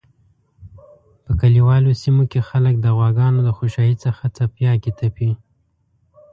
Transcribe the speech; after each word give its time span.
په 1.23 1.31
کلیوالو 1.41 1.99
سیمو 2.01 2.23
کی 2.31 2.39
خلک 2.49 2.75
د 2.81 2.87
غواګانو 2.97 3.39
د 3.43 3.49
خوشایی 3.57 3.95
څخه 4.03 4.23
څپیاکی 4.35 4.91
تپی 4.99 5.29